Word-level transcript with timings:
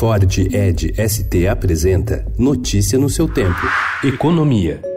Ford 0.00 0.24
Ed 0.50 0.94
ST 0.96 1.46
apresenta 1.46 2.24
Notícia 2.38 2.98
no 2.98 3.10
seu 3.10 3.28
tempo. 3.28 3.60
Economia. 4.02 4.89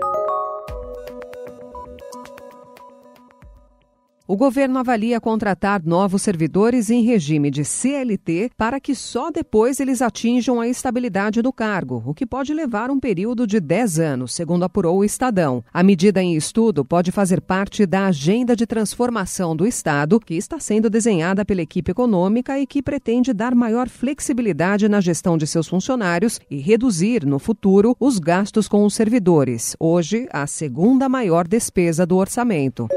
O 4.26 4.38
governo 4.38 4.80
avalia 4.80 5.20
contratar 5.20 5.84
novos 5.84 6.22
servidores 6.22 6.90
em 6.90 7.04
regime 7.04 7.52
de 7.52 7.66
CLT 7.66 8.52
para 8.58 8.80
que 8.80 8.96
só 8.96 9.30
depois 9.30 9.82
eles 9.82 10.02
atinjam 10.02 10.62
a 10.62 10.68
estabilidade 10.68 11.42
do 11.42 11.52
cargo, 11.52 12.02
o 12.06 12.14
que 12.14 12.26
pode 12.26 12.54
levar 12.54 12.90
um 12.90 13.02
período 13.02 13.46
de 13.46 13.60
10 13.60 14.00
anos, 14.00 14.34
segundo 14.34 14.64
apurou 14.64 15.00
o 15.00 15.04
Estadão. 15.04 15.62
A 15.74 15.84
medida 15.84 16.24
em 16.24 16.38
estudo 16.38 16.86
pode 16.86 17.12
fazer 17.12 17.42
parte 17.42 17.86
da 17.86 18.06
agenda 18.06 18.56
de 18.56 18.66
transformação 18.66 19.58
do 19.58 19.68
Estado, 19.68 20.22
que 20.22 20.36
está 20.36 20.58
sendo 20.58 20.90
desenhada 20.90 21.44
pela 21.44 21.62
equipe 21.62 21.92
econômica 21.92 22.58
e 22.58 22.66
que 22.66 22.82
pretende 22.82 23.34
dar 23.34 23.54
maior 23.54 23.90
flexibilidade 23.90 24.88
na 24.88 25.02
gestão 25.02 25.38
de 25.38 25.46
seus 25.46 25.68
funcionários 25.68 26.40
e 26.50 26.60
reduzir, 26.60 27.26
no 27.26 27.40
futuro, 27.40 27.94
os 28.00 28.20
gastos 28.20 28.70
com 28.70 28.86
os 28.86 28.94
servidores, 28.94 29.76
hoje 29.78 30.30
a 30.32 30.48
segunda 30.48 31.10
maior 31.10 31.46
despesa 31.46 32.06
do 32.06 32.16
orçamento. 32.16 32.88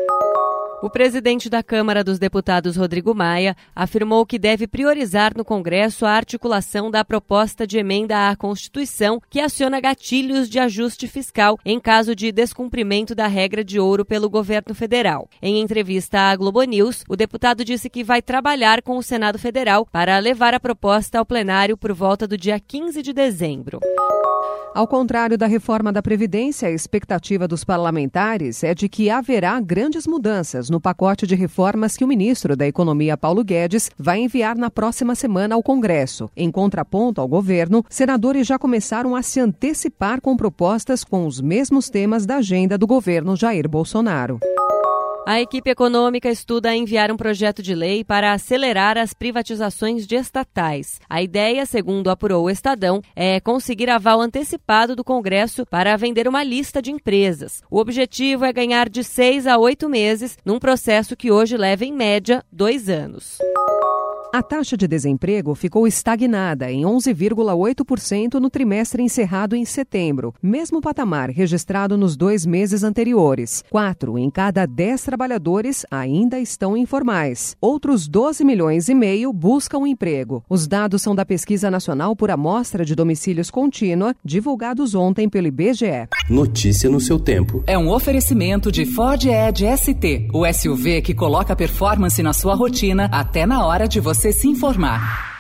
O 0.83 0.91
presidente 0.91 1.49
da 1.49 1.63
Câmara 1.63 2.05
dos 2.05 2.19
Deputados, 2.19 2.77
Rodrigo 2.77 3.15
Maia, 3.15 3.57
afirmou 3.75 4.27
que 4.27 4.39
deve 4.39 4.67
priorizar 4.67 5.33
no 5.35 5.43
Congresso 5.43 6.05
a 6.05 6.11
articulação 6.11 6.91
da 6.91 7.03
proposta 7.03 7.67
de 7.67 7.79
emenda 7.79 8.29
à 8.29 8.37
Constituição 8.37 9.19
que 9.31 9.41
aciona 9.41 9.81
gatilhos 9.81 10.51
de 10.51 10.59
ajuste 10.59 11.09
fiscal 11.09 11.59
em 11.65 11.81
caso 11.81 12.15
de 12.15 12.31
descumprimento 12.31 13.15
da 13.15 13.27
regra 13.27 13.65
de 13.65 13.81
ouro 13.81 14.05
pelo 14.05 14.29
governo 14.29 14.75
federal. 14.75 15.31
Em 15.41 15.61
entrevista 15.61 16.31
à 16.31 16.37
Globo 16.37 16.63
News, 16.63 17.05
o 17.09 17.17
deputado 17.17 17.65
disse 17.65 17.89
que 17.89 18.05
vai 18.05 18.21
trabalhar 18.21 18.83
com 18.83 18.99
o 18.99 19.03
Senado 19.03 19.39
Federal 19.39 19.87
para 19.87 20.19
levar 20.19 20.53
a 20.53 20.61
proposta 20.61 21.19
ao 21.19 21.25
plenário 21.25 21.77
por 21.77 21.95
volta 21.95 22.29
do 22.29 22.37
dia 22.37 22.61
15 22.61 23.03
de 23.03 23.15
dezembro. 23.15 23.81
Ao 24.77 24.87
contrário 24.87 25.39
da 25.39 25.47
reforma 25.47 25.91
da 25.91 26.03
Previdência, 26.03 26.69
a 26.69 26.71
expectativa 26.71 27.49
dos 27.49 27.65
parlamentares 27.65 28.63
é 28.63 28.75
de 28.75 28.91
que 28.91 29.09
haverá 29.09 29.59
grandes 29.59 30.07
mudanças 30.07 30.66
no 30.71 30.81
pacote 30.81 31.27
de 31.27 31.35
reformas 31.35 31.97
que 31.97 32.05
o 32.05 32.09
ministro 32.09 32.57
da 32.57 32.67
Economia, 32.67 33.17
Paulo 33.17 33.45
Guedes, 33.45 33.91
vai 33.99 34.21
enviar 34.21 34.57
na 34.57 34.71
próxima 34.71 35.15
semana 35.15 35.55
ao 35.55 35.63
Congresso. 35.63 36.31
Em 36.37 36.51
contraponto 36.51 37.21
ao 37.21 37.29
governo, 37.29 37.85
senadores 37.89 38.47
já 38.47 38.59
começaram 38.59 39.15
a 39.15 39.23
se 39.23 39.41
antecipar 39.41 40.21
com 40.21 40.37
propostas 40.37 41.05
com 41.05 41.27
os 41.27 41.41
mesmos 41.41 41.89
temas 41.89 42.27
da 42.27 42.37
agenda 42.37 42.77
do 42.77 42.87
governo 42.87 43.37
Jair 43.37 43.69
Bolsonaro. 43.69 44.41
A 45.29 45.41
equipe 45.41 45.69
econômica 45.69 46.31
estuda 46.31 46.73
enviar 46.73 47.11
um 47.11 47.17
projeto 47.17 47.61
de 47.61 47.75
lei 47.75 48.05
para 48.05 48.33
acelerar 48.33 48.97
as 48.97 49.13
privatizações 49.13 50.07
de 50.07 50.15
estatais. 50.15 51.01
A 51.11 51.21
ideia, 51.21 51.67
segundo 51.67 52.11
apurou 52.11 52.45
o 52.45 52.51
Estadão, 52.51 53.03
é 53.17 53.41
conseguir 53.41 53.91
aval 53.91 54.21
antecipado 54.21 54.95
do 54.95 55.03
Congresso 55.03 55.67
para 55.67 55.97
vender 55.97 56.29
uma 56.29 56.45
lista 56.45 56.81
de 56.81 56.93
empresas. 56.93 57.61
O 57.69 57.81
objetivo 57.81 58.45
é 58.45 58.53
ganhar 58.53 58.89
de 58.89 59.03
seis 59.03 59.49
a 59.49 59.59
oito 59.59 59.89
meses 59.89 60.39
num 60.45 60.61
processo 60.61 61.17
que 61.17 61.33
hoje 61.33 61.57
leva, 61.57 61.85
em 61.85 61.93
média, 61.93 62.45
dois 62.53 62.89
anos. 62.89 63.39
A 64.37 64.43
taxa 64.43 64.77
de 64.77 64.87
desemprego 64.87 65.55
ficou 65.55 65.87
estagnada 65.87 66.71
em 66.71 66.83
11,8% 66.83 68.35
no 68.35 68.51
trimestre 68.51 69.03
encerrado 69.03 69.57
em 69.57 69.65
setembro, 69.65 70.35
mesmo 70.43 70.79
patamar 70.79 71.31
registrado 71.31 71.97
nos 71.97 72.19
dois 72.19 72.45
meses 72.45 72.83
anteriores. 72.83 73.65
Quatro 73.71 74.19
em 74.19 74.29
cada 74.29 74.67
dez 74.67 75.03
trabalhadores 75.03 75.87
ainda 75.91 76.39
estão 76.39 76.77
informais. 76.77 77.57
Outros 77.63 78.07
12 78.07 78.45
milhões 78.45 78.91
e 78.91 78.95
meio 78.95 79.33
buscam 79.33 79.89
emprego. 79.89 80.45
Os 80.51 80.69
dados 80.69 81.01
são 81.01 81.15
da 81.15 81.25
Pesquisa 81.25 81.71
Nacional 81.71 82.15
por 82.15 82.31
Amostra 82.31 82.85
de 82.85 82.95
Domicílios 82.95 83.51
Contínua, 83.51 84.15
divulgados 84.23 84.95
ontem 84.95 85.31
pelo 85.31 85.47
IBGE. 85.47 86.09
Notícia 86.29 86.91
no 86.91 87.01
seu 87.01 87.19
tempo. 87.19 87.65
É 87.67 87.79
um 87.79 87.91
oferecimento 87.91 88.71
de 88.71 88.85
Ford 88.85 89.25
Edge 89.25 89.65
ST, 89.79 90.29
o 90.31 90.45
SUV 90.53 91.01
que 91.01 91.15
coloca 91.15 91.57
performance 91.57 92.23
na 92.23 92.35
sua 92.35 92.55
rotina 92.55 93.09
até 93.11 93.47
na 93.47 93.65
hora 93.65 93.89
de 93.89 93.99
você 94.27 94.33
se 94.33 94.49
informar. 94.49 95.36